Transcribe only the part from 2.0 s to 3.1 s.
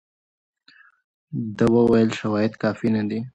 شواهد کافي نه